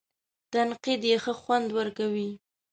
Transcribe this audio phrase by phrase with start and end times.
[0.51, 2.29] تنقید یې ښه خوند ورکوي.